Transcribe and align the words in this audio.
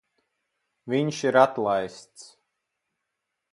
Viņš 0.93 1.19
ir 1.29 1.37
atlaists. 1.43 2.27